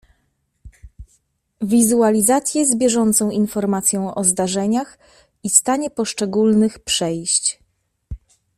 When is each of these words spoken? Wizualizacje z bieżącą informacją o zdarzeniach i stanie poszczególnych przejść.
Wizualizacje 1.61 2.65
z 2.65 2.75
bieżącą 2.75 3.29
informacją 3.29 4.15
o 4.15 4.23
zdarzeniach 4.23 4.97
i 5.43 5.49
stanie 5.49 5.89
poszczególnych 5.89 6.79
przejść. 6.79 7.59